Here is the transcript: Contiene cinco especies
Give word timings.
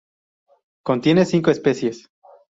Contiene 0.81 1.25
cinco 1.25 1.51
especies 1.51 2.09